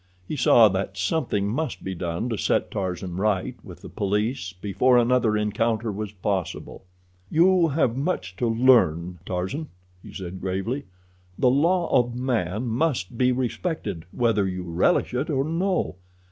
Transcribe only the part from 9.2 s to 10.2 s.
Tarzan," he